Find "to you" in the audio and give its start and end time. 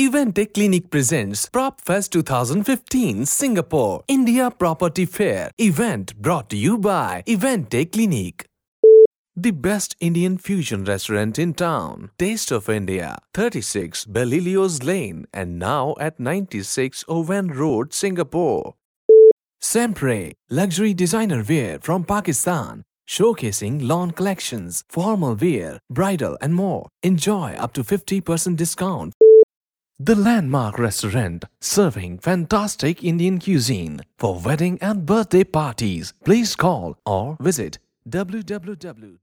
6.48-6.78